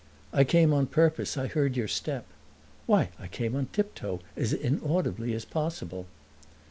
"I 0.33 0.43
came 0.45 0.73
on 0.73 0.87
purpose 0.87 1.37
I 1.37 1.45
heard 1.45 1.77
your 1.77 1.87
step." 1.87 2.25
"Why, 2.87 3.09
I 3.19 3.27
came 3.27 3.55
on 3.55 3.67
tiptoe, 3.67 4.19
as 4.35 4.51
inaudibly 4.51 5.31
as 5.35 5.45
possible." 5.45 6.07